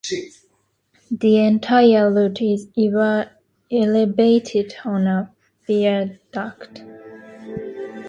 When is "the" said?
1.11-1.37